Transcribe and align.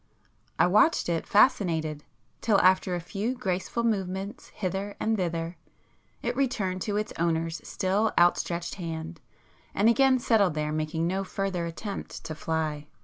I 0.57 0.65
watched 0.65 1.09
it 1.09 1.27
fascinated, 1.27 2.03
till 2.41 2.59
after 2.61 2.95
a 2.95 2.99
few 2.99 3.35
graceful 3.35 3.83
movements 3.83 4.47
hither 4.47 4.95
and 4.99 5.15
thither, 5.15 5.57
it 6.23 6.35
returned 6.35 6.81
to 6.87 6.97
its 6.97 7.13
owner's 7.19 7.61
still 7.67 8.11
outstretched 8.17 8.73
hand, 8.81 9.21
and 9.75 9.87
again 9.89 10.17
settled 10.17 10.55
there 10.55 10.71
making 10.71 11.05
no 11.05 11.23
further 11.23 11.67
attempt 11.67 12.23
to 12.23 12.33
fly. 12.33 12.87